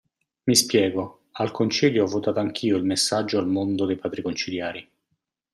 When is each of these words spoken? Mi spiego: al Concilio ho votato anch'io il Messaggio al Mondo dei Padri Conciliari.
Mi 0.47 0.55
spiego: 0.55 1.03
al 1.33 1.51
Concilio 1.51 2.05
ho 2.05 2.07
votato 2.07 2.39
anch'io 2.39 2.75
il 2.75 2.83
Messaggio 2.83 3.37
al 3.37 3.45
Mondo 3.47 3.85
dei 3.85 3.97
Padri 3.97 4.23
Conciliari. 4.23 4.89